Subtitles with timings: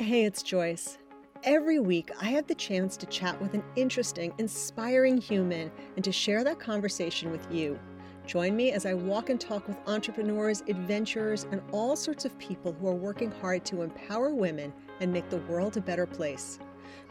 [0.00, 0.96] Hey, it's Joyce.
[1.44, 6.10] Every week, I have the chance to chat with an interesting, inspiring human and to
[6.10, 7.78] share that conversation with you.
[8.26, 12.72] Join me as I walk and talk with entrepreneurs, adventurers, and all sorts of people
[12.72, 16.58] who are working hard to empower women and make the world a better place.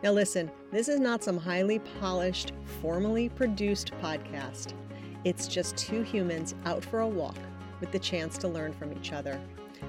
[0.02, 4.74] Now, listen, this is not some highly polished, formally produced podcast.
[5.26, 7.38] It's just two humans out for a walk
[7.82, 9.40] with the chance to learn from each other.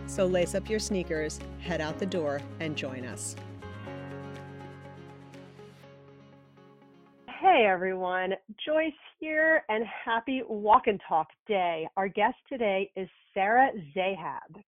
[0.07, 3.36] So lace up your sneakers, head out the door, and join us.
[7.40, 11.89] Hey everyone, Joyce here, and happy Walk and Talk Day.
[11.96, 14.63] Our guest today is Sarah Zahab.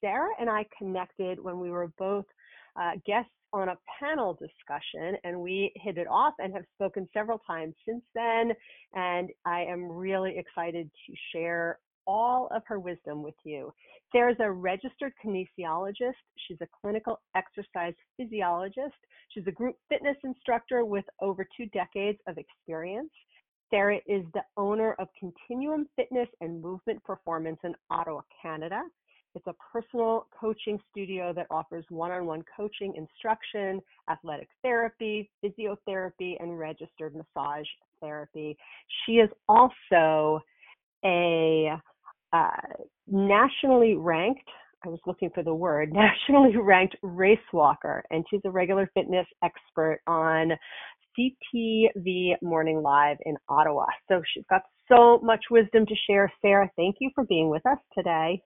[0.00, 2.26] Sarah and I connected when we were both
[2.80, 7.38] uh, guests on a panel discussion, and we hit it off and have spoken several
[7.46, 8.52] times since then.
[8.94, 13.72] And I am really excited to share all of her wisdom with you.
[14.10, 16.14] Sarah's a registered kinesiologist.
[16.46, 18.96] She's a clinical exercise physiologist.
[19.28, 23.10] She's a group fitness instructor with over two decades of experience.
[23.70, 28.80] Sarah is the owner of Continuum Fitness and Movement Performance in Ottawa, Canada.
[29.34, 36.36] It's a personal coaching studio that offers one on one coaching, instruction, athletic therapy, physiotherapy,
[36.40, 37.66] and registered massage
[38.00, 38.56] therapy.
[39.04, 40.40] She is also
[41.04, 41.72] a
[42.32, 44.48] uh, nationally ranked,
[44.84, 49.26] I was looking for the word, nationally ranked race walker, and she's a regular fitness
[49.42, 50.52] expert on
[51.18, 53.86] CTV Morning Live in Ottawa.
[54.08, 56.32] So she's got so much wisdom to share.
[56.40, 58.40] Sarah, thank you for being with us today.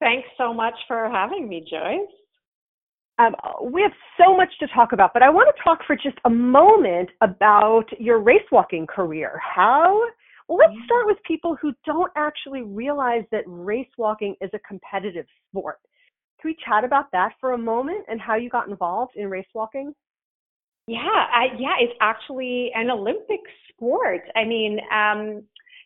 [0.00, 2.10] Thanks so much for having me, Joyce.
[3.18, 3.34] Um,
[3.70, 6.30] we have so much to talk about, but I want to talk for just a
[6.30, 9.40] moment about your race walking career.
[9.54, 10.02] How
[10.48, 15.26] well, let's start with people who don't actually realize that race walking is a competitive
[15.48, 15.78] sport.
[16.40, 19.46] Can we chat about that for a moment and how you got involved in race
[19.54, 19.94] walking?
[20.86, 24.20] Yeah, I, yeah, it's actually an Olympic sport.
[24.36, 25.42] I mean, um,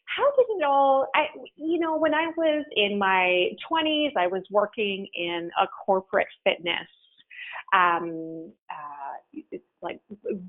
[0.06, 1.06] how did it all?
[1.14, 6.26] I, you know, when I was in my 20s, I was working in a corporate
[6.42, 6.88] fitness
[7.74, 9.48] um, uh,
[9.82, 10.00] like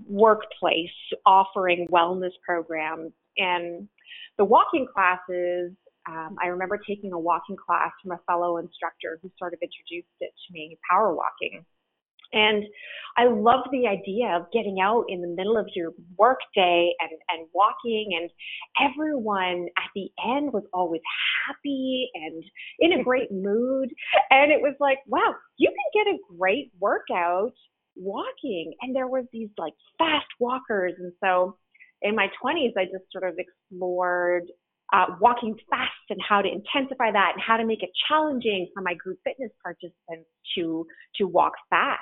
[0.08, 0.90] workplace
[1.26, 3.88] offering wellness programs and
[4.38, 5.74] the walking classes,
[6.08, 10.16] um, I remember taking a walking class from a fellow instructor who sort of introduced
[10.20, 11.66] it to me, power walking.
[12.31, 12.64] And
[13.18, 17.47] I love the idea of getting out in the middle of your workday and, and
[17.53, 18.30] walking, and
[18.80, 21.02] everyone at the end was always
[21.47, 22.44] happy and
[22.80, 23.90] in a great mood.
[24.30, 27.53] And it was like, wow, you can get a great workout
[27.96, 28.74] walking.
[28.81, 30.94] And there was these like fast walkers.
[31.00, 31.58] And so
[32.02, 34.44] in my 20s, I just sort of explored
[34.94, 38.82] uh, walking fast and how to intensify that and how to make it challenging for
[38.82, 42.00] my group fitness participants to to walk fast.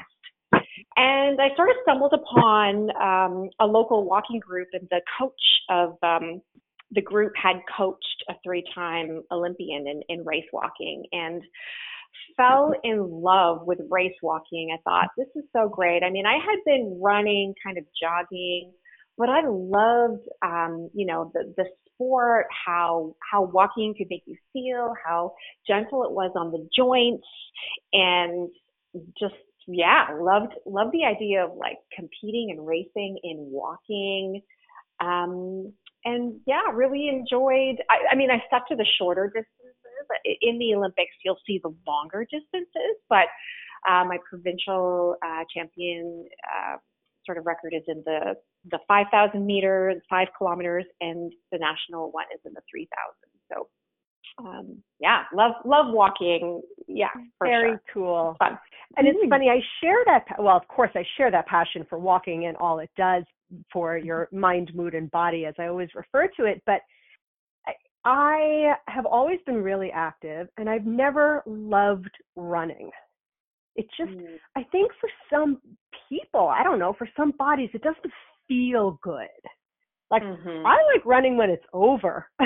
[0.96, 5.34] And I sort of stumbled upon um, a local walking group, and the coach
[5.70, 6.42] of um,
[6.92, 11.42] the group had coached a three-time Olympian in, in race walking, and
[12.38, 14.70] fell in love with race walking.
[14.74, 16.04] I thought this is so great.
[16.04, 18.72] I mean, I had been running, kind of jogging
[19.18, 24.38] but I loved, um, you know, the, the sport, how, how walking could make you
[24.54, 25.34] feel, how
[25.68, 27.28] gentle it was on the joints
[27.94, 28.50] and
[29.20, 29.36] just,
[29.68, 34.42] yeah, loved, loved the idea of like competing and racing in walking.
[35.00, 35.74] Um,
[36.06, 39.48] and yeah, really enjoyed, I, I mean, I stuck to the shorter distances.
[40.42, 43.26] In the Olympics, you'll see the longer distances, but
[43.90, 46.78] uh, my provincial uh, champion uh,
[47.28, 48.36] sort of record is in the
[48.72, 52.90] the 5,000 meters, five kilometers, and the national one is in the 3,000.
[53.52, 53.68] So,
[54.40, 56.62] um, yeah, love love walking.
[56.88, 57.10] Yeah,
[57.44, 57.82] very sure.
[57.94, 58.36] cool.
[58.40, 58.58] Fun.
[58.96, 59.30] And it's mm-hmm.
[59.30, 59.50] funny.
[59.50, 60.26] I share that.
[60.40, 63.24] Well, of course, I share that passion for walking and all it does
[63.72, 66.62] for your mind, mood, and body, as I always refer to it.
[66.66, 66.82] But
[68.08, 72.90] I have always been really active, and I've never loved running.
[73.78, 74.36] It just, mm.
[74.56, 75.62] I think for some
[76.10, 78.12] people, I don't know, for some bodies, it doesn't
[78.48, 79.28] feel good.
[80.10, 80.66] Like mm-hmm.
[80.66, 82.28] I like running when it's over.
[82.40, 82.46] I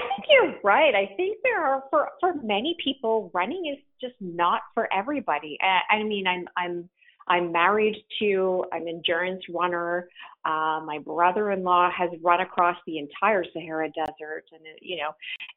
[0.00, 0.94] think you're right.
[0.94, 5.56] I think there are for for many people, running is just not for everybody.
[5.60, 6.88] I, I mean, I'm I'm
[7.30, 10.08] I'm married to an endurance runner.
[10.44, 15.12] Uh, my brother-in-law has run across the entire Sahara Desert, and you know,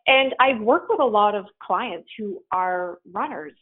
[0.07, 3.53] and I work with a lot of clients who are runners,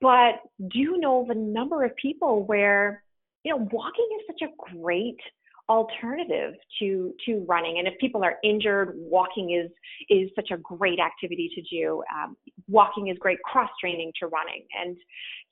[0.00, 3.02] but do you know the number of people where
[3.42, 5.18] you know walking is such a great
[5.70, 7.78] alternative to to running.
[7.78, 9.70] And if people are injured, walking is
[10.10, 12.02] is such a great activity to do.
[12.14, 12.36] Um,
[12.70, 14.96] walking is great cross training to running, and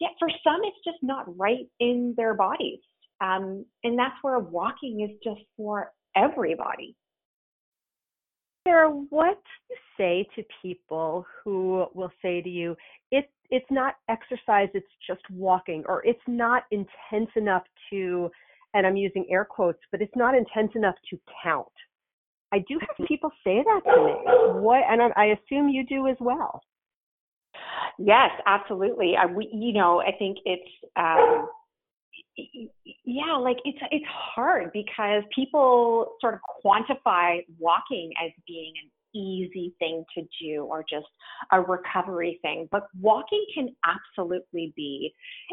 [0.00, 2.80] yet for some, it's just not right in their bodies.
[3.20, 6.94] Um, and that's where walking is just for everybody.
[8.66, 9.38] Sarah, what
[9.68, 12.76] do you say to people who will say to you,
[13.10, 18.30] it, it's not exercise, it's just walking, or it's not intense enough to,
[18.74, 21.66] and I'm using air quotes, but it's not intense enough to count.
[22.52, 23.04] I do have mm-hmm.
[23.06, 24.12] people say that to me.
[24.60, 26.60] What, and I, I assume you do as well.
[27.98, 29.14] Yes, absolutely.
[29.16, 31.48] I, we, you know, I think it's, um,
[33.04, 38.90] yeah, like it's it's hard because people sort of quantify walking as being an
[39.20, 41.06] easy thing to do or just
[41.52, 42.68] a recovery thing.
[42.70, 45.12] But walking can absolutely be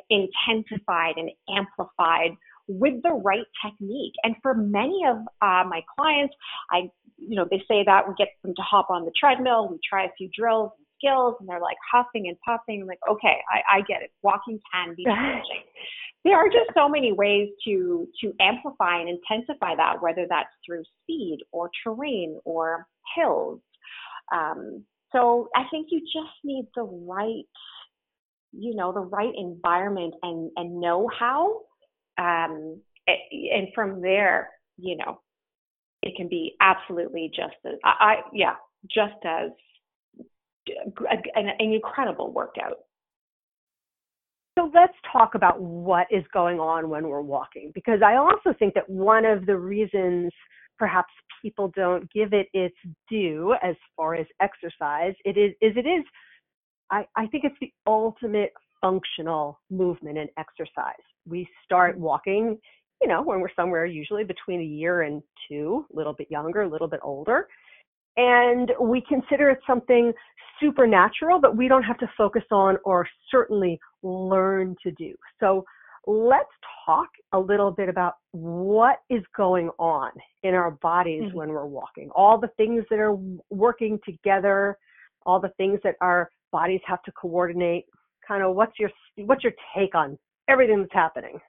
[0.10, 2.32] intensified and amplified
[2.68, 4.14] with the right technique.
[4.24, 6.36] And for many of uh, my clients,
[6.72, 9.80] I, you know, they say that we get them to hop on the treadmill, we
[9.88, 12.82] try a few drills skills, and they're like huffing and puffing.
[12.82, 14.12] I'm like, okay, I, I get it.
[14.24, 15.64] Walking can be challenging
[16.26, 20.84] there are just so many ways to to amplify and intensify that, whether that's through
[21.04, 23.62] speed or terrain or hills.
[24.34, 27.46] Um, so I think you just need the right,
[28.52, 31.62] you know, the right environment and and know how,
[32.18, 35.22] um, and from there, you know,
[36.02, 38.56] it can be absolutely just as I, I yeah,
[38.90, 39.52] just as
[40.68, 42.80] an, an incredible workout.
[44.58, 48.74] So let's talk about what is going on when we're walking, because I also think
[48.76, 50.32] that one of the reasons
[50.80, 52.76] perhaps people don't give it its
[53.10, 56.06] due as far as exercise, it is, is it is,
[56.90, 60.94] I, I think it's the ultimate functional movement and exercise.
[61.28, 62.58] We start walking,
[63.02, 66.62] you know, when we're somewhere usually between a year and two, a little bit younger,
[66.62, 67.48] a little bit older
[68.18, 70.14] and we consider it something
[70.60, 75.14] supernatural that we don't have to focus on or certainly learn to do.
[75.40, 75.66] So
[76.08, 76.50] let's
[76.86, 80.12] talk a little bit about what is going on
[80.44, 81.38] in our bodies mm-hmm.
[81.38, 82.10] when we're walking.
[82.16, 83.18] All the things that are
[83.50, 84.78] working together,
[85.26, 87.86] all the things that our bodies have to coordinate.
[88.28, 88.90] Kind of what's your
[89.26, 90.18] what's your take on
[90.48, 91.40] everything that's happening?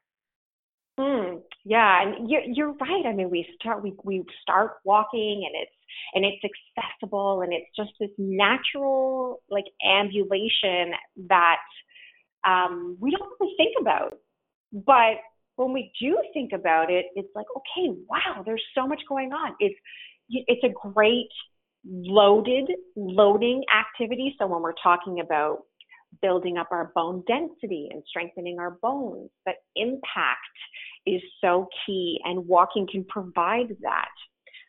[0.98, 3.04] Mm, yeah, and you're you're right.
[3.06, 5.75] I mean, we start we we start walking, and it's
[6.14, 10.92] and it's accessible, and it's just this natural like ambulation
[11.28, 11.58] that
[12.46, 14.14] um, we don't really think about.
[14.72, 15.18] But
[15.56, 19.54] when we do think about it, it's like, okay, wow, there's so much going on.
[19.60, 19.78] It's
[20.28, 21.28] it's a great
[21.88, 24.34] loaded loading activity.
[24.38, 25.60] So when we're talking about
[26.22, 29.30] building up our bone density and strengthening our bones.
[29.44, 30.40] that impact
[31.06, 34.08] is so key, and walking can provide that.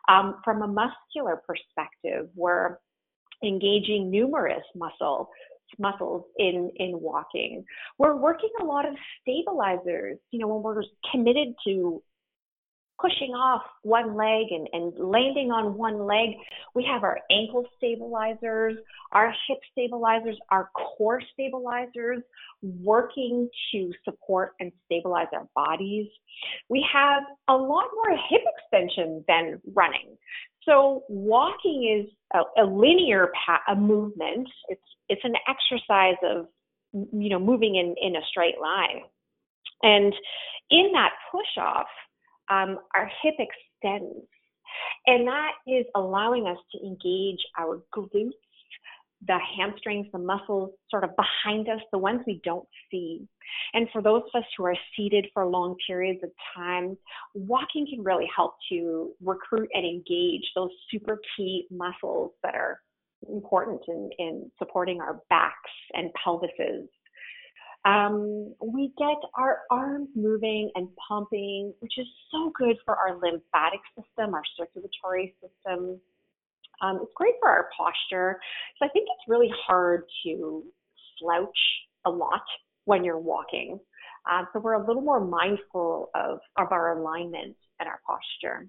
[0.08, 2.78] Um, from a muscular perspective, we're
[3.44, 5.30] engaging numerous muscle
[5.80, 7.66] muscles in in walking.
[7.98, 10.18] We're working a lot of stabilizers.
[10.32, 12.02] You know, when we're committed to
[13.00, 16.30] pushing off one leg and, and landing on one leg.
[16.74, 18.76] We have our ankle stabilizers,
[19.12, 22.20] our hip stabilizers, our core stabilizers
[22.62, 26.08] working to support and stabilize our bodies.
[26.70, 30.18] We have a lot more hip extension than running.
[30.64, 34.48] So walking is a, a linear pa- a movement.
[34.68, 36.48] It's it's an exercise of
[36.94, 39.04] you know moving in in a straight line.
[39.84, 40.14] And
[40.70, 41.88] in that push off,
[42.50, 44.26] um, our hip extends.
[45.06, 48.32] And that is allowing us to engage our glutes,
[49.26, 53.28] the hamstrings, the muscles sort of behind us, the ones we don't see.
[53.74, 56.98] And for those of us who are seated for long periods of time,
[57.34, 62.82] walking can really help to recruit and engage those super key muscles that are
[63.30, 66.88] important in, in supporting our backs and pelvises
[67.86, 73.80] um, we get our arms moving and pumping, which is so good for our lymphatic
[73.96, 76.00] system, our circulatory system.
[76.82, 78.40] Um, it's great for our posture.
[78.78, 80.64] So I think it's really hard to
[81.20, 81.58] slouch
[82.06, 82.44] a lot
[82.86, 83.80] when you're walking.
[84.30, 88.68] Uh, so we're a little more mindful of, of our alignment and our posture.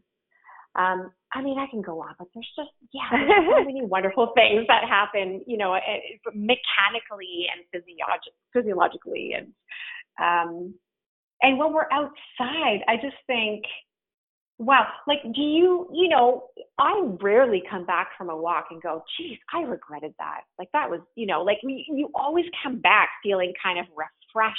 [0.77, 4.33] Um, I mean, I can go on, but there's just yeah, there's so many wonderful
[4.35, 5.75] things that happen, you know,
[6.35, 9.53] mechanically and physiolog- physiologically, and
[10.19, 10.75] um,
[11.43, 13.65] and when we're outside, I just think,
[14.59, 16.45] wow, like, do you, you know,
[16.79, 20.41] I rarely come back from a walk and go, geez, I regretted that.
[20.59, 24.57] Like that was, you know, like we, you always come back feeling kind of refreshed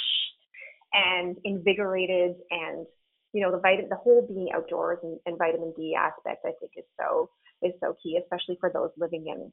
[0.92, 2.86] and invigorated and
[3.32, 6.72] you know, the vitamin, the whole being outdoors and, and vitamin D aspect, I think
[6.76, 7.30] is so
[7.62, 9.52] is so key, especially for those living in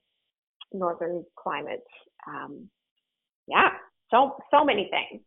[0.77, 1.87] northern climates.
[2.27, 2.69] Um,
[3.47, 3.69] yeah,
[4.11, 5.21] so so many things.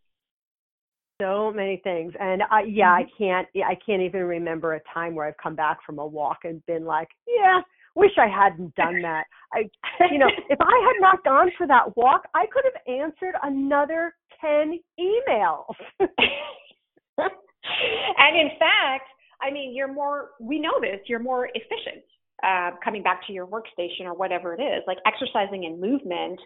[1.21, 3.05] So many things, and I, yeah, mm-hmm.
[3.05, 6.39] I can't, I can't even remember a time where I've come back from a walk
[6.45, 7.61] and been like, yeah,
[7.95, 9.25] wish I hadn't done that.
[9.53, 9.69] I,
[10.11, 14.15] you know, if I had not gone for that walk, I could have answered another
[14.41, 15.75] ten emails.
[18.19, 19.09] and in fact,
[19.41, 22.05] I mean, you're more, we know this, you're more efficient
[22.43, 24.83] uh, coming back to your workstation or whatever it is.
[24.87, 26.39] Like exercising and movement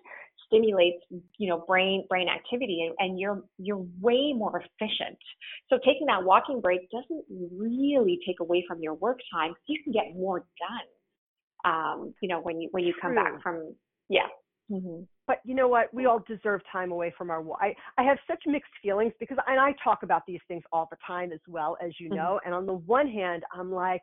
[0.47, 1.03] stimulates,
[1.39, 5.19] you know, brain brain activity, and, and you're you're way more efficient.
[5.71, 9.55] So taking that walking break doesn't really take away from your work time.
[9.67, 11.73] You can get more done.
[11.73, 13.23] Um, you know, when you when you come True.
[13.25, 13.75] back from
[14.09, 14.29] yeah.
[14.71, 15.05] Mm-hmm.
[15.27, 15.93] But you know what?
[15.95, 17.43] We all deserve time away from our.
[17.61, 20.99] I I have such mixed feelings because and I talk about these things all the
[21.07, 22.17] time as well as you mm-hmm.
[22.17, 22.23] know.
[22.23, 22.47] Mm-hmm.
[22.47, 24.03] And on the one hand, I'm like,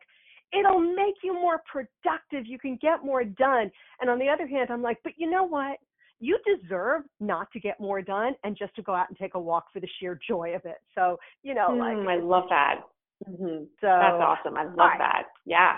[0.52, 2.46] it'll make you more productive.
[2.46, 3.70] You can get more done.
[4.00, 5.78] And on the other hand, I'm like, but you know what?
[6.18, 9.40] You deserve not to get more done and just to go out and take a
[9.40, 10.78] walk for the sheer joy of it.
[10.94, 12.80] So you know, like mm, I love that.
[13.28, 13.64] Mm-hmm.
[13.80, 14.56] So that's awesome.
[14.56, 14.98] I love right.
[14.98, 15.22] that.
[15.46, 15.76] Yeah.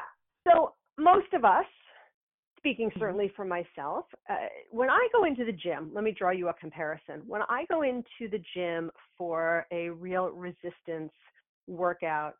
[0.49, 1.65] So most of us
[2.65, 2.99] speaking mm-hmm.
[3.01, 4.35] certainly for myself, uh,
[4.71, 7.23] when I go into the gym, let me draw you a comparison.
[7.27, 11.13] When I go into the gym for a real resistance
[11.67, 12.35] workout,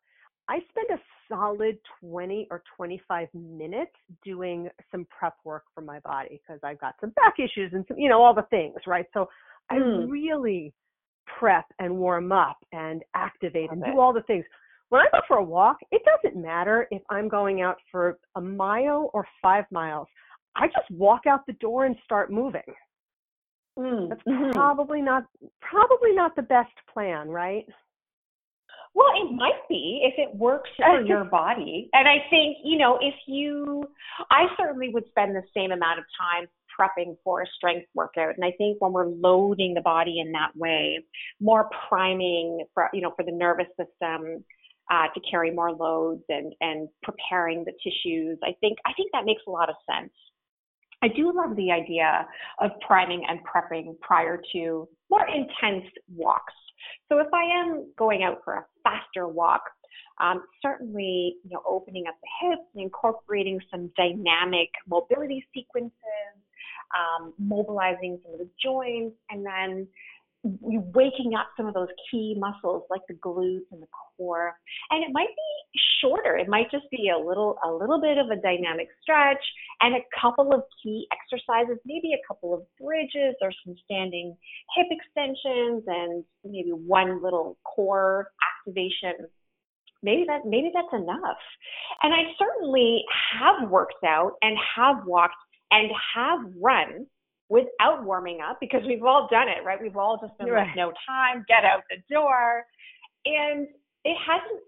[0.47, 3.91] I spend a solid 20 or 25 minutes
[4.23, 7.97] doing some prep work for my body because I've got some back issues and some,
[7.97, 9.05] you know, all the things, right?
[9.13, 9.27] So
[9.69, 10.09] I mm.
[10.09, 10.73] really
[11.39, 14.45] prep and warm up and activate Love and do all the things.
[14.89, 18.41] When I go for a walk, it doesn't matter if I'm going out for a
[18.41, 20.07] mile or five miles.
[20.55, 22.61] I just walk out the door and start moving.
[23.77, 24.51] Mm, That's mm-hmm.
[24.51, 25.25] probably not
[25.61, 27.65] probably not the best plan, right?
[28.93, 31.89] Well, it might be if it works for your body.
[31.91, 33.83] And I think, you know, if you,
[34.31, 36.47] I certainly would spend the same amount of time
[36.79, 38.35] prepping for a strength workout.
[38.35, 40.99] And I think when we're loading the body in that way,
[41.41, 44.45] more priming for, you know, for the nervous system,
[44.91, 48.37] uh, to carry more loads and, and preparing the tissues.
[48.43, 50.11] I think I think that makes a lot of sense.
[51.01, 52.27] I do love the idea
[52.61, 56.53] of priming and prepping prior to more intense walks.
[57.09, 59.61] So if I am going out for a faster walk,
[60.19, 65.91] um, certainly you know opening up the hips and incorporating some dynamic mobility sequences,
[66.95, 69.87] um, mobilizing some of the joints, and then
[70.61, 73.87] waking up some of those key muscles like the glutes and the
[74.17, 74.53] core.
[74.91, 76.37] And it might be shorter.
[76.37, 79.43] It might just be a little a little bit of a dynamic stretch
[79.81, 84.37] and a couple of key exercises maybe a couple of bridges or some standing
[84.75, 89.27] hip extensions and maybe one little core activation.
[90.03, 91.41] Maybe that maybe that's enough.
[92.03, 93.03] And i certainly
[93.39, 95.35] have worked out and have walked
[95.71, 97.07] and have run
[97.49, 99.81] without warming up because we've all done it, right?
[99.81, 100.67] We've all just been right.
[100.67, 102.63] like, no time, get out the door.
[103.25, 103.67] And
[104.03, 104.61] it hasn't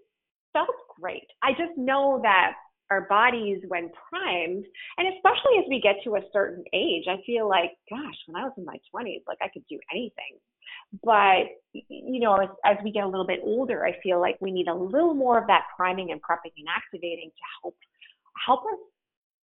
[0.52, 1.26] felt great.
[1.42, 2.52] I just know that
[2.90, 4.64] our bodies, when primed,
[4.96, 8.44] and especially as we get to a certain age, I feel like, gosh, when I
[8.44, 10.40] was in my 20s, like I could do anything.
[11.02, 14.50] But, you know, as, as we get a little bit older, I feel like we
[14.50, 17.76] need a little more of that priming and prepping and activating to help
[18.46, 18.78] help us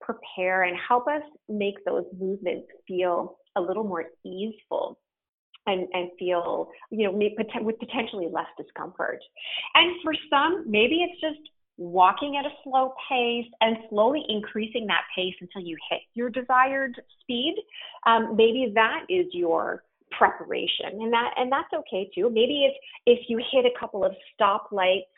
[0.02, 4.98] prepare and help us make those movements feel a little more easeful
[5.66, 7.12] and, and feel, you know,
[7.60, 9.20] with potentially less discomfort.
[9.74, 15.02] And for some, maybe it's just walking at a slow pace and slowly increasing that
[15.16, 17.54] pace until you hit your desired speed.
[18.06, 19.84] Um, maybe that is your
[20.18, 22.74] preparation and that and that's okay too maybe if
[23.06, 25.08] if you hit a couple of stoplights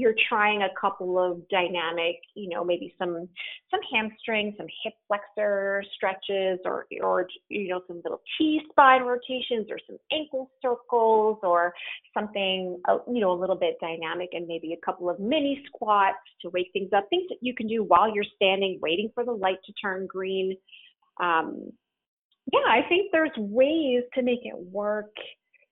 [0.00, 3.28] you're trying a couple of dynamic, you know, maybe some
[3.70, 9.66] some hamstring, some hip flexor stretches, or or you know some little T spine rotations,
[9.70, 11.74] or some ankle circles, or
[12.14, 16.18] something uh, you know a little bit dynamic, and maybe a couple of mini squats
[16.40, 17.06] to wake things up.
[17.10, 20.56] Things that you can do while you're standing, waiting for the light to turn green.
[21.20, 21.70] Um,
[22.52, 25.12] yeah, I think there's ways to make it work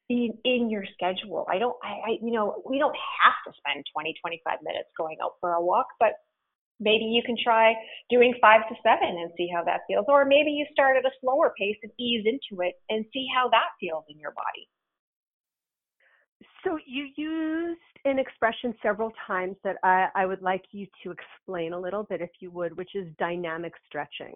[0.08, 1.46] in, in your schedule.
[1.50, 5.16] I don't, I, I, you know, we don't have to spend 20, 25 minutes going
[5.22, 6.12] out for a walk, but
[6.80, 7.74] maybe you can try
[8.10, 10.06] doing five to seven and see how that feels.
[10.08, 13.48] Or maybe you start at a slower pace and ease into it and see how
[13.50, 14.68] that feels in your body.
[16.64, 21.72] So you used an expression several times that I, I would like you to explain
[21.72, 24.34] a little bit, if you would, which is dynamic stretching.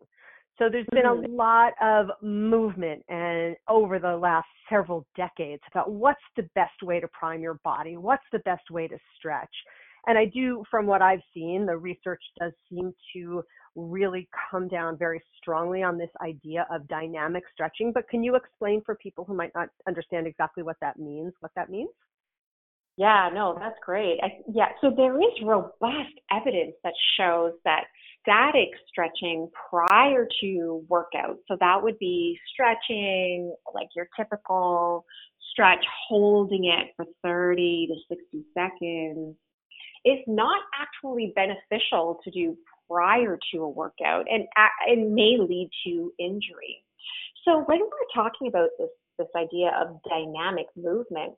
[0.58, 1.34] So there's been a mm-hmm.
[1.34, 7.08] lot of movement and over the last several decades about what's the best way to
[7.08, 9.54] prime your body, what's the best way to stretch.
[10.06, 13.42] And I do, from what I've seen, the research does seem to
[13.76, 17.92] really come down very strongly on this idea of dynamic stretching.
[17.92, 21.52] But can you explain for people who might not understand exactly what that means, what
[21.56, 21.90] that means?
[22.96, 24.18] Yeah, no, that's great.
[24.22, 27.84] I, yeah, so there is robust evidence that shows that
[28.22, 35.04] static stretching prior to workout, so that would be stretching like your typical
[35.50, 39.36] stretch, holding it for 30 to 60 seconds,
[40.04, 42.56] It's not actually beneficial to do
[42.90, 44.46] prior to a workout and,
[44.88, 46.84] it may lead to injury.
[47.44, 48.88] So when we're talking about this,
[49.18, 51.34] this idea of dynamic movement,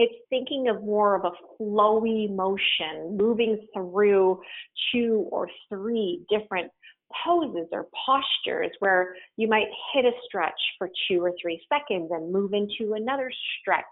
[0.00, 4.40] it's thinking of more of a flowy motion, moving through
[4.90, 6.72] two or three different
[7.22, 12.32] poses or postures where you might hit a stretch for two or three seconds and
[12.32, 13.30] move into another
[13.60, 13.84] stretch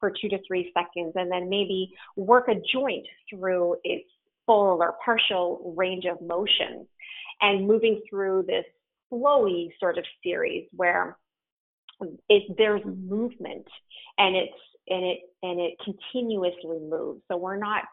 [0.00, 4.08] for two to three seconds and then maybe work a joint through its
[4.46, 6.84] full or partial range of motion
[7.42, 8.64] and moving through this
[9.12, 11.16] flowy sort of series where
[12.28, 13.66] it, there's movement
[14.18, 14.52] and it's
[14.88, 17.22] and it and it continuously moves.
[17.30, 17.84] So we're not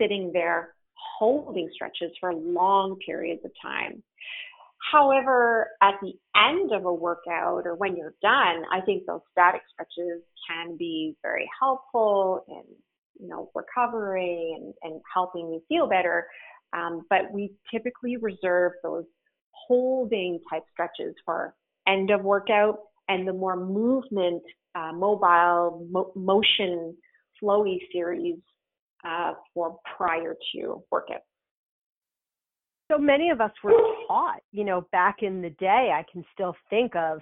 [0.00, 0.74] sitting there
[1.18, 4.02] holding stretches for long periods of time.
[4.92, 9.62] However, at the end of a workout or when you're done, I think those static
[9.72, 12.62] stretches can be very helpful in
[13.18, 16.26] you know recovery and, and helping you feel better.
[16.72, 19.04] Um, but we typically reserve those
[19.50, 21.54] holding type stretches for
[21.88, 24.42] end of workout and the more movement
[24.74, 26.94] uh, mobile mo- motion
[27.42, 28.36] flowy series
[29.06, 31.20] uh, for prior to workout.
[32.90, 33.72] So many of us were
[34.06, 37.18] taught, you know, back in the day, I can still think of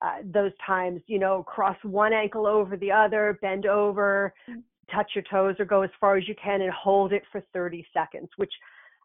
[0.00, 4.32] uh, those times, you know, cross one ankle over the other, bend over,
[4.94, 7.84] touch your toes or go as far as you can and hold it for 30
[7.92, 8.52] seconds, which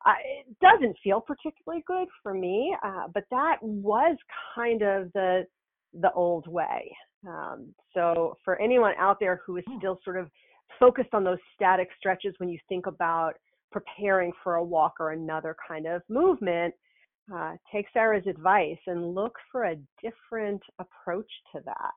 [0.05, 0.13] uh,
[0.61, 4.15] doesn't feel particularly good for me, uh, but that was
[4.53, 5.45] kind of the
[5.93, 6.95] the old way.
[7.27, 9.77] Um, so for anyone out there who is hmm.
[9.77, 10.29] still sort of
[10.79, 13.33] focused on those static stretches when you think about
[13.71, 16.73] preparing for a walk or another kind of movement,
[17.33, 21.93] uh, take Sarah's advice and look for a different approach to that.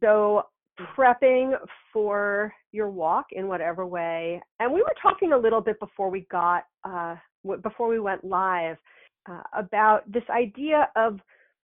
[0.00, 0.44] So
[0.96, 1.54] prepping
[1.92, 6.26] for your walk in whatever way, and we were talking a little bit before we
[6.30, 7.16] got uh,
[7.62, 8.76] before we went live
[9.28, 11.18] uh, about this idea of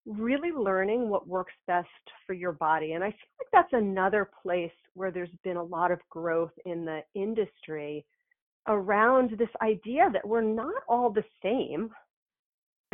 [0.06, 1.88] really learning what works best
[2.26, 2.92] for your body.
[2.92, 6.84] And I feel like that's another place where there's been a lot of growth in
[6.84, 8.04] the industry
[8.68, 11.90] around this idea that we're not all the same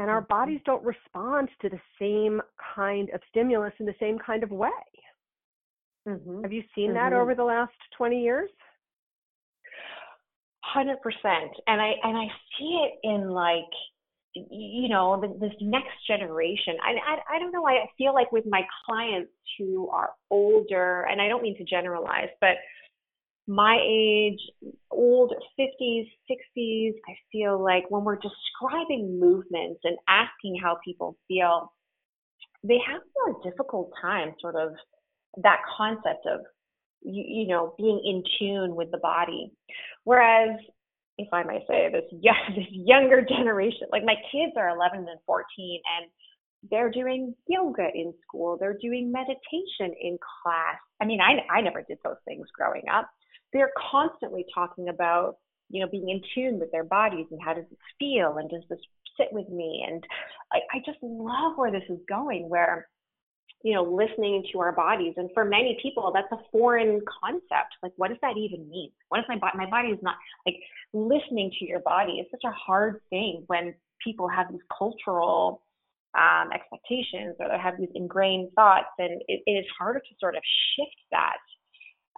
[0.01, 0.33] and our mm-hmm.
[0.33, 2.41] bodies don't respond to the same
[2.75, 4.71] kind of stimulus in the same kind of way.
[6.09, 6.43] Mm-hmm.
[6.43, 6.95] Have you seen mm-hmm.
[6.95, 8.51] that over the last 20 years?
[10.77, 10.95] 100%
[11.67, 13.73] and i and i see it in like
[14.35, 16.77] you know this next generation.
[16.83, 21.21] I, I i don't know i feel like with my clients who are older and
[21.21, 22.57] i don't mean to generalize but
[23.49, 24.39] my age
[24.91, 31.73] old 50s 60s i feel like when we're describing movements and asking how people feel
[32.63, 34.73] they have a difficult time sort of
[35.43, 36.41] that concept of
[37.03, 39.53] you, you know being in tune with the body.
[40.05, 40.59] Whereas
[41.27, 43.89] if I may say, this young, this younger generation.
[43.93, 46.11] Like my kids are 11 and 14, and
[46.71, 48.57] they're doing yoga in school.
[48.59, 50.79] They're doing meditation in class.
[51.01, 53.09] I mean, I I never did those things growing up.
[53.53, 55.37] They're constantly talking about
[55.71, 58.65] you know being in tune with their bodies and how does it feel and does
[58.69, 58.81] this
[59.17, 60.05] sit with me and
[60.53, 62.89] I, I just love where this is going where
[63.63, 65.15] you know, listening to our bodies.
[65.17, 67.75] And for many people, that's a foreign concept.
[67.83, 68.91] Like, what does that even mean?
[69.09, 70.57] What if my body, my body is not like
[70.93, 75.63] listening to your body is such a hard thing when people have these cultural
[76.19, 80.37] um, expectations or they have these ingrained thoughts, and it, it is harder to sort
[80.37, 80.43] of
[80.75, 81.39] shift that.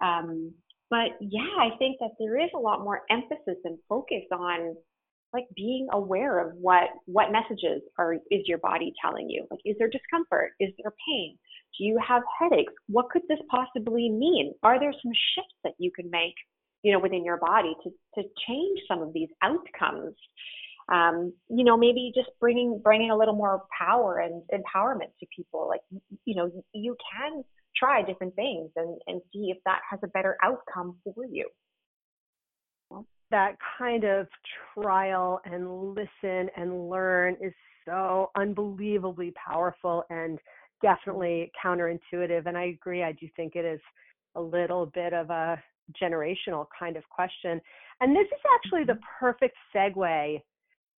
[0.03, 0.53] Um,
[0.89, 4.75] but yeah, I think that there is a lot more emphasis and focus on
[5.33, 9.45] like being aware of what what messages are is your body telling you?
[9.49, 10.51] Like is there discomfort?
[10.59, 11.37] Is there pain?
[11.77, 12.73] Do you have headaches?
[12.87, 14.53] What could this possibly mean?
[14.61, 16.35] Are there some shifts that you can make
[16.83, 20.15] you know within your body to to change some of these outcomes?
[20.91, 25.67] Um, you know maybe just bringing bringing a little more power and empowerment to people.
[25.67, 25.81] Like
[26.25, 27.43] you know you can
[27.75, 31.47] try different things and and see if that has a better outcome for you
[33.33, 34.27] that kind of
[34.75, 40.37] trial and listen and learn is so unbelievably powerful and
[40.83, 42.45] definitely counterintuitive.
[42.45, 43.81] And I agree, I do think it is
[44.35, 45.61] a little bit of a
[45.99, 47.59] generational kind of question.
[48.01, 49.03] And this is actually the Mm-hmm.
[49.19, 50.41] perfect segue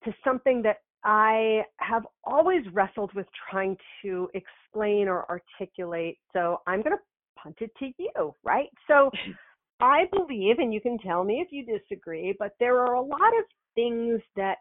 [0.03, 6.17] to something that I have always wrestled with trying to explain or articulate.
[6.33, 7.03] So I'm going to
[7.41, 8.69] punt it to you, right?
[8.87, 9.09] So
[9.79, 13.37] I believe, and you can tell me if you disagree, but there are a lot
[13.39, 14.57] of things that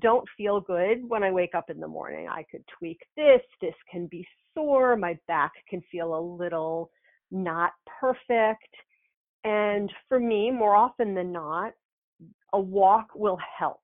[0.00, 2.28] don't feel good when I wake up in the morning.
[2.28, 6.90] I could tweak this, this can be sore, my back can feel a little
[7.30, 8.74] not perfect.
[9.44, 11.72] And for me, more often than not,
[12.52, 13.80] a walk will help.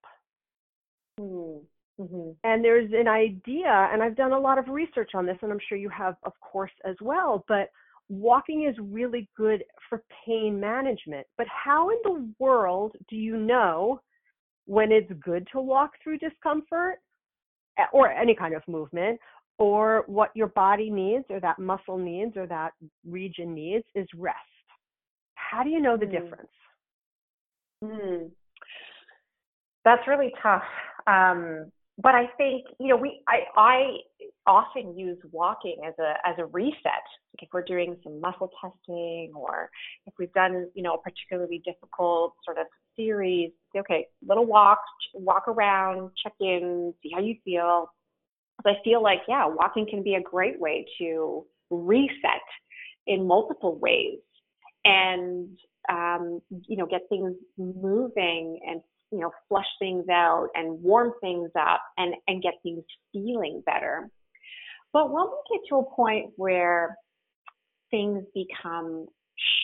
[1.20, 2.30] Mm-hmm.
[2.42, 5.60] And there's an idea, and I've done a lot of research on this, and I'm
[5.68, 7.44] sure you have, of course, as well.
[7.48, 7.70] But
[8.08, 11.26] walking is really good for pain management.
[11.38, 14.00] But how in the world do you know
[14.66, 16.96] when it's good to walk through discomfort
[17.92, 19.20] or any kind of movement?
[19.56, 22.72] Or what your body needs, or that muscle needs, or that
[23.08, 24.36] region needs is rest.
[25.36, 26.10] How do you know the Mm.
[26.10, 26.50] difference?
[27.84, 28.30] Mm.
[29.84, 30.64] That's really tough.
[31.06, 33.96] Um, but I think you know we I I
[34.46, 36.74] often use walking as a as a reset.
[36.84, 39.70] Like if we're doing some muscle testing or
[40.06, 44.78] if we've done you know a particularly difficult sort of series, okay, little walk,
[45.14, 47.90] walk around, check in, see how you feel.
[48.62, 52.42] But I feel like yeah, walking can be a great way to reset
[53.06, 54.18] in multiple ways
[54.84, 55.48] and
[55.88, 58.80] um, you know get things moving and
[59.10, 64.10] you know flush things out and warm things up and and get things feeling better.
[64.92, 66.96] But when we get to a point where
[67.90, 69.06] things become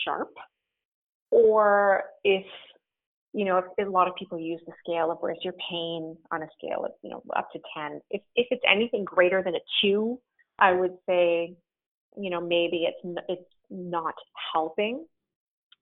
[0.05, 0.33] sharp
[1.31, 2.45] or if
[3.33, 6.43] you know if, a lot of people use the scale of where's your pain on
[6.43, 9.61] a scale of you know up to 10 if if it's anything greater than a
[9.83, 10.19] 2
[10.59, 11.55] i would say
[12.17, 14.15] you know maybe it's it's not
[14.53, 15.05] helping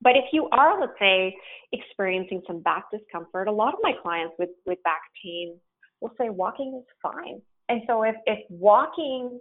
[0.01, 1.35] but if you are, let's say,
[1.73, 5.57] experiencing some back discomfort, a lot of my clients with, with back pain
[6.01, 7.41] will say walking is fine.
[7.69, 9.41] And so if, if walking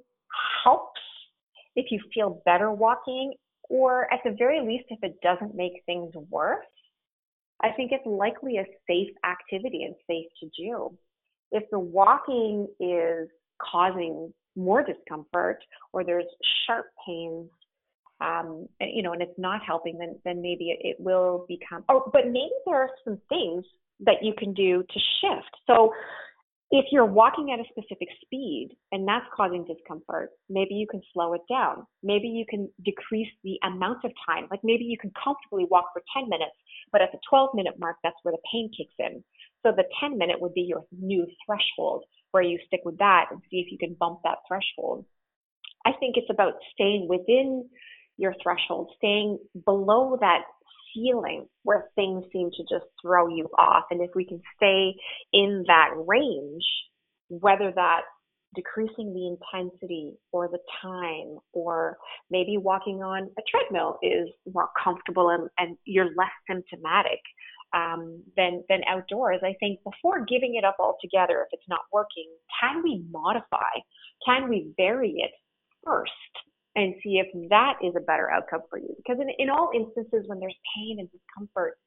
[0.63, 0.99] helps,
[1.75, 3.33] if you feel better walking,
[3.69, 6.65] or at the very least, if it doesn't make things worse,
[7.61, 10.97] I think it's likely a safe activity and safe to do.
[11.51, 15.59] If the walking is causing more discomfort
[15.93, 16.25] or there's
[16.65, 17.49] sharp pains,
[18.19, 21.83] um, you know, and it's not helping, then then maybe it, it will become.
[21.89, 23.65] Oh, but maybe there are some things
[24.01, 25.55] that you can do to shift.
[25.65, 25.91] So
[26.69, 31.33] if you're walking at a specific speed and that's causing discomfort, maybe you can slow
[31.33, 31.85] it down.
[32.03, 34.47] Maybe you can decrease the amount of time.
[34.51, 36.55] Like maybe you can comfortably walk for 10 minutes,
[36.91, 39.23] but at the 12 minute mark, that's where the pain kicks in.
[39.63, 43.41] So the 10 minute would be your new threshold where you stick with that and
[43.49, 45.05] see if you can bump that threshold.
[45.85, 47.69] I think it's about staying within
[48.17, 50.41] your threshold, staying below that
[50.93, 53.85] ceiling where things seem to just throw you off.
[53.91, 54.95] And if we can stay
[55.33, 56.65] in that range,
[57.29, 58.05] whether that's
[58.55, 61.97] decreasing the intensity or the time, or
[62.31, 67.19] maybe walking on a treadmill is more comfortable and, and you're less symptomatic
[67.73, 69.41] um, than than outdoors.
[69.43, 72.29] I think before giving it up altogether, if it's not working,
[72.61, 73.75] can we modify?
[74.25, 75.31] Can we vary it
[75.83, 76.11] first?
[76.77, 78.93] And see if that is a better outcome for you.
[78.97, 81.77] Because in, in all instances, when there's pain and discomfort,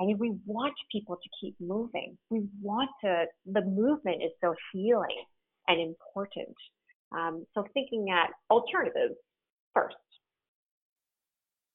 [0.00, 2.16] I mean, we want people to keep moving.
[2.30, 5.22] We want to, the movement is so healing
[5.68, 6.56] and important.
[7.12, 9.14] Um, so thinking at alternatives
[9.74, 9.94] first.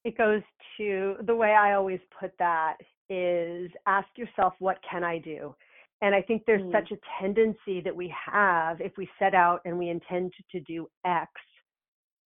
[0.04, 0.42] It goes
[0.78, 2.78] to the way I always put that
[3.10, 5.56] is ask yourself, what can I do?
[6.02, 6.72] And I think there's Mm.
[6.72, 10.90] such a tendency that we have if we set out and we intend to do
[11.06, 11.30] X,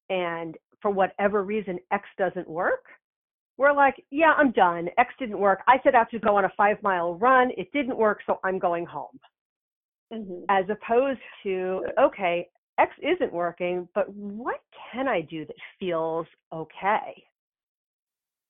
[0.10, 2.86] and for whatever reason X doesn't work,
[3.58, 4.90] we're like, yeah, I'm done.
[4.98, 5.60] X didn't work.
[5.68, 7.52] I set out to go on a five mile run.
[7.58, 9.20] It didn't work, so I'm going home.
[10.12, 10.46] Mm-hmm.
[10.50, 12.48] As opposed to, okay,
[12.80, 14.60] X isn't working, but what
[14.92, 17.24] can I do that feels okay?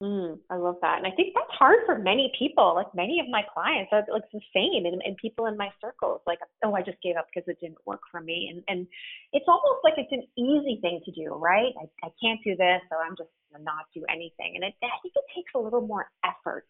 [0.01, 0.97] Mm, I love that.
[0.97, 2.73] And I think that's hard for many people.
[2.75, 6.19] Like many of my clients, are like the same, and, and people in my circles,
[6.27, 8.51] like, oh, I just gave up because it didn't work for me.
[8.51, 8.87] And and
[9.31, 11.71] it's almost like it's an easy thing to do, right?
[11.79, 13.29] I, I can't do this, so I'm just
[13.61, 14.53] not do anything.
[14.55, 16.67] And it, I think it takes a little more effort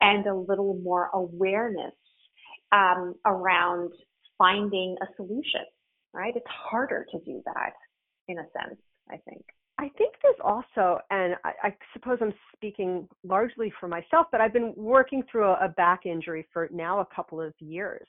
[0.00, 1.94] and a little more awareness
[2.72, 3.92] um, around
[4.38, 5.66] finding a solution,
[6.12, 6.34] right?
[6.36, 7.72] It's harder to do that
[8.28, 9.44] in a sense, I think.
[9.80, 14.52] I think there's also, and I, I suppose I'm speaking largely for myself, but I've
[14.52, 18.06] been working through a, a back injury for now a couple of years.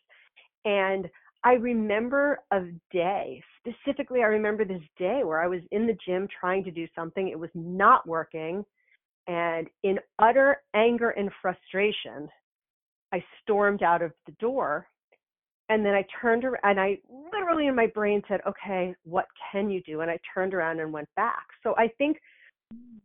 [0.66, 1.10] And
[1.46, 6.28] I remember a day, specifically, I remember this day where I was in the gym
[6.38, 8.66] trying to do something, it was not working.
[9.28, 12.28] And in utter anger and frustration,
[13.14, 14.88] I stormed out of the door
[15.70, 16.98] and then I turned around and I
[17.32, 20.02] literally in my brain said, okay, what can you do?
[20.02, 21.46] And I turned around and went back.
[21.64, 22.18] So I think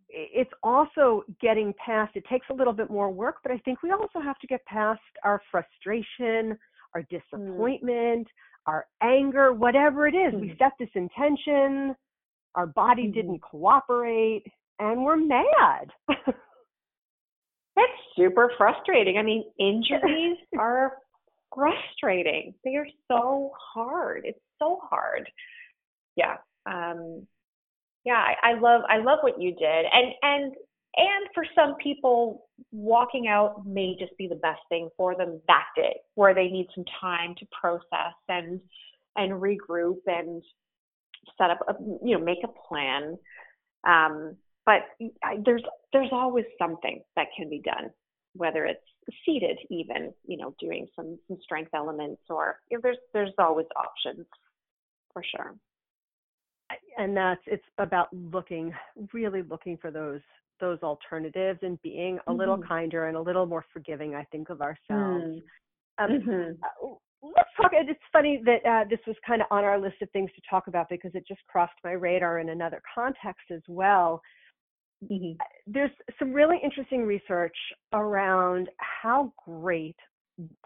[0.09, 3.91] it's also getting past, it takes a little bit more work, but I think we
[3.93, 6.59] also have to get past our frustration,
[6.95, 7.09] our mm.
[7.09, 8.67] disappointment, mm.
[8.67, 10.35] our anger, whatever it is.
[10.35, 10.41] Mm.
[10.41, 11.95] We set this intention,
[12.55, 13.13] our body mm-hmm.
[13.13, 14.45] didn't cooperate,
[14.79, 15.91] and we're mad.
[17.77, 19.19] That's super frustrating.
[19.19, 20.95] I mean, injuries are
[21.57, 22.55] frustrating.
[22.65, 24.23] They are so hard.
[24.25, 25.29] It's so hard.
[26.15, 26.37] Yeah.
[26.67, 27.27] Um,
[28.05, 29.87] yeah, I, I love I love what you did.
[29.93, 30.55] And and
[30.97, 35.67] and for some people, walking out may just be the best thing for them that
[35.75, 38.61] day, where they need some time to process and
[39.17, 40.43] and regroup and
[41.39, 43.17] set up a you know make a plan.
[43.85, 44.83] Um, but
[45.25, 47.91] I, there's there's always something that can be done
[48.37, 48.81] whether it's
[49.25, 53.67] seated even, you know, doing some, some strength elements or you know, there's there's always
[53.77, 54.27] options
[55.13, 55.55] for sure.
[56.99, 58.73] And that's it's about looking
[59.13, 60.21] really looking for those
[60.61, 62.39] those alternatives and being a mm-hmm.
[62.39, 65.25] little kinder and a little more forgiving, I think, of ourselves.
[65.25, 65.43] Mm.
[65.99, 66.53] Um, mm-hmm.
[66.63, 66.89] uh,
[67.23, 67.73] let's talk.
[67.73, 70.67] It's funny that uh, this was kind of on our list of things to talk
[70.67, 74.21] about because it just crossed my radar in another context as well.
[75.05, 75.33] Mm-hmm.
[75.67, 77.57] There's some really interesting research
[77.93, 79.97] around how great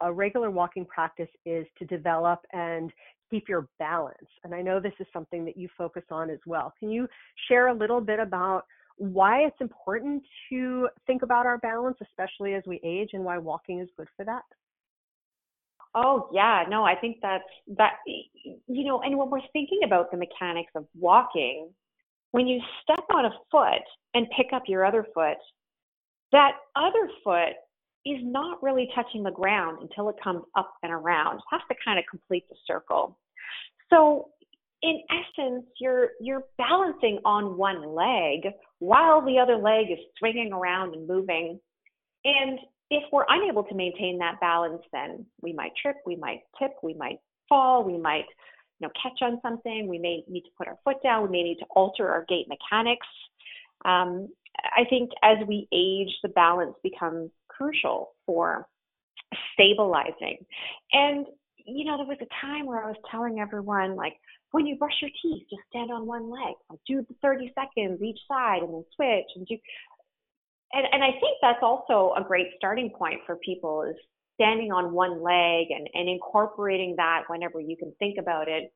[0.01, 2.93] a regular walking practice is to develop and
[3.31, 4.16] keep your balance.
[4.45, 6.73] And I know this is something that you focus on as well.
[6.79, 7.09] Can you
[7.49, 8.64] share a little bit about
[8.97, 13.81] why it's important to think about our balance, especially as we age, and why walking
[13.81, 14.43] is good for that?
[15.95, 17.43] Oh yeah, no, I think that's
[17.79, 21.71] that you know, and when we're thinking about the mechanics of walking,
[22.33, 23.83] when you step on a foot
[24.14, 25.38] and pick up your other foot,
[26.33, 27.55] that other foot
[28.07, 31.37] is not really touching the ground until it comes up and around.
[31.37, 33.19] It has to kind of complete the circle.
[33.90, 34.29] So
[34.83, 40.95] in essence, you're you're balancing on one leg while the other leg is swinging around
[40.95, 41.61] and moving.
[42.25, 42.59] And
[42.90, 46.95] if we're unable to maintain that balance, then we might trip, we might tip, we
[46.95, 48.25] might fall, we might
[48.81, 49.87] you know, catch on something.
[49.87, 51.23] We may need to put our foot down.
[51.23, 53.07] We may need to alter our gait mechanics.
[53.85, 58.66] Um, I think as we age, the balance becomes crucial for
[59.55, 60.45] stabilizing.
[60.93, 61.27] And,
[61.66, 64.14] you know, there was a time where I was telling everyone, like,
[64.53, 66.55] when you brush your teeth, just stand on one leg.
[66.69, 69.57] Like, do the 30 seconds each side and then switch and do.
[70.73, 73.97] And, and I think that's also a great starting point for people is
[74.40, 78.72] standing on one leg and, and incorporating that whenever you can think about it.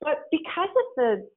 [0.00, 1.28] But because of the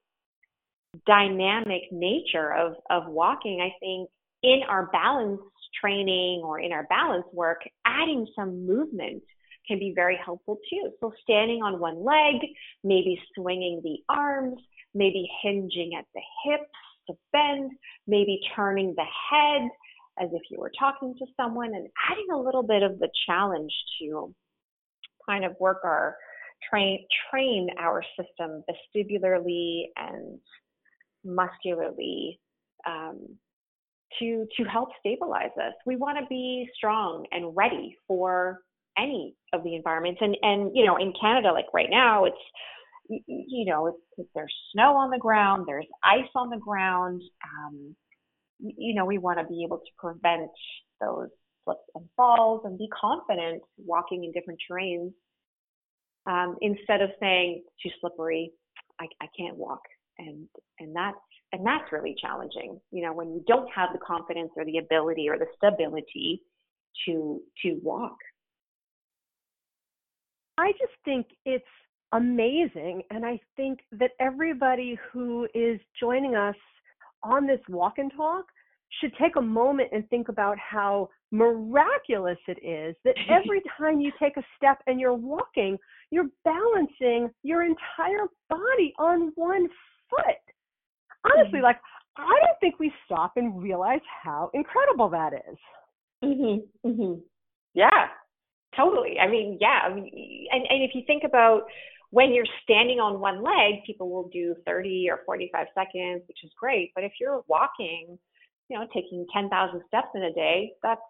[1.06, 4.10] dynamic nature of, of walking, I think
[4.42, 5.40] in our balance
[5.80, 9.22] training or in our balance work, adding some movement
[9.66, 10.90] can be very helpful too.
[11.00, 12.42] So standing on one leg,
[12.84, 14.60] maybe swinging the arms,
[14.94, 16.70] maybe hinging at the hips
[17.08, 17.70] to bend,
[18.06, 19.70] maybe turning the head
[20.20, 23.72] as if you were talking to someone and adding a little bit of the challenge
[24.00, 24.34] to
[25.26, 26.16] kind of work our
[26.70, 30.38] train train our system vestibularly and
[31.24, 32.38] muscularly
[32.86, 33.20] um,
[34.18, 35.74] to to help stabilize us.
[35.86, 38.60] We want to be strong and ready for
[38.98, 40.20] any of the environments.
[40.20, 42.36] And and you know, in Canada, like right now, it's
[43.08, 47.22] you know, it's, there's snow on the ground, there's ice on the ground.
[47.44, 47.96] Um,
[48.62, 50.50] you know, we want to be able to prevent
[51.00, 51.28] those
[51.64, 55.12] slips and falls and be confident walking in different terrains
[56.26, 58.52] um, instead of saying too slippery,
[59.00, 59.82] I, I can't walk.
[60.18, 60.46] And,
[60.78, 61.16] and that's,
[61.52, 65.28] and that's really challenging, you know, when you don't have the confidence or the ability
[65.28, 66.42] or the stability
[67.06, 68.16] to, to walk.
[70.58, 71.64] I just think it's
[72.12, 73.02] amazing.
[73.10, 76.54] And I think that everybody who is joining us
[77.22, 78.46] on this walk and talk
[79.00, 84.12] should take a moment and think about how miraculous it is that every time you
[84.20, 85.78] take a step and you're walking,
[86.10, 89.68] you're balancing your entire body on one
[90.10, 90.36] foot.
[91.24, 91.64] Honestly, mm-hmm.
[91.64, 91.78] like
[92.16, 95.58] I don't think we stop and realize how incredible that is.
[96.22, 96.62] Mhm.
[96.84, 97.22] Mhm.
[97.74, 98.08] Yeah.
[98.76, 99.18] Totally.
[99.18, 99.80] I mean, yeah.
[99.84, 101.62] I mean, and and if you think about
[102.12, 106.50] when you're standing on one leg, people will do 30 or 45 seconds, which is
[106.60, 106.92] great.
[106.94, 108.18] But if you're walking,
[108.68, 111.00] you know, taking 10,000 steps in a day, that's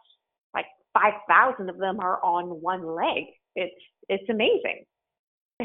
[0.55, 3.25] like 5,000 of them are on one leg.
[3.57, 3.75] It's
[4.09, 4.85] it's amazing.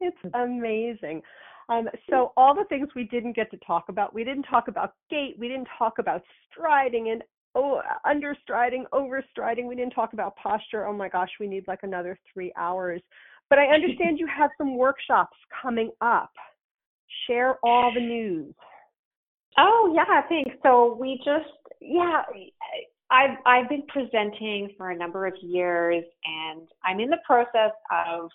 [0.00, 1.22] it's amazing.
[1.70, 4.92] Um, so all the things we didn't get to talk about, we didn't talk about
[5.10, 7.22] gait, we didn't talk about striding, and
[7.56, 9.66] oh, understriding, overstriding.
[9.66, 10.86] We didn't talk about posture.
[10.86, 13.00] Oh my gosh, we need like another three hours.
[13.50, 16.30] But I understand you have some workshops coming up.
[17.26, 18.54] Share all the news.
[19.58, 20.54] Oh yeah, thanks.
[20.62, 21.48] So we just
[21.80, 22.22] yeah,
[23.10, 28.30] I've I've been presenting for a number of years, and I'm in the process of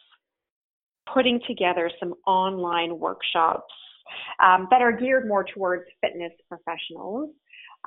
[1.14, 3.74] putting together some online workshops
[4.44, 7.32] um, that are geared more towards fitness professionals.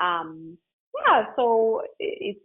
[0.01, 0.59] Um,
[1.07, 2.41] yeah, so it's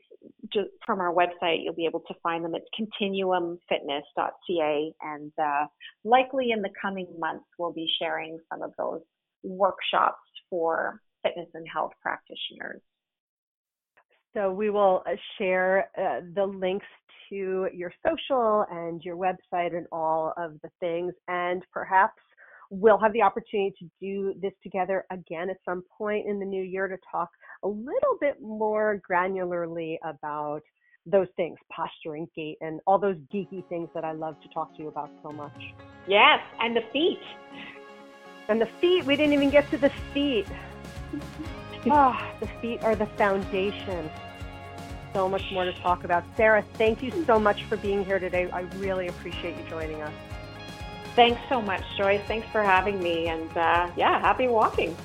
[0.52, 2.54] just from our website, you'll be able to find them.
[2.56, 2.68] It's
[3.02, 5.68] continuumfitness.ca, and uh,
[6.04, 9.02] likely in the coming months, we'll be sharing some of those
[9.44, 12.82] workshops for fitness and health practitioners.
[14.36, 16.86] So we will uh, share uh, the links
[17.30, 22.22] to your social and your website and all of the things, and perhaps
[22.70, 26.64] we'll have the opportunity to do this together again at some point in the new
[26.64, 27.30] year to talk
[27.64, 30.62] a little bit more granularly about
[31.06, 34.84] those things, posturing, gait, and all those geeky things that I love to talk to
[34.84, 35.74] you about so much.
[36.08, 37.20] Yes, and the feet.
[38.48, 40.48] And the feet, we didn't even get to the feet.
[41.88, 44.10] oh, the feet are the foundation.
[45.14, 46.24] So much more to talk about.
[46.38, 48.50] Sarah, thank you so much for being here today.
[48.52, 50.14] I really appreciate you joining us.
[51.16, 52.22] Thanks so much, Joyce.
[52.28, 53.28] Thanks for having me.
[53.28, 54.96] And uh, yeah, happy walking.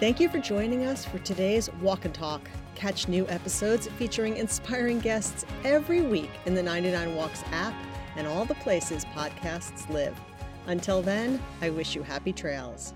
[0.00, 2.50] Thank you for joining us for today's Walk and Talk.
[2.74, 7.74] Catch new episodes featuring inspiring guests every week in the 99 Walks app
[8.16, 10.18] and all the places podcasts live.
[10.66, 12.94] Until then, I wish you happy trails.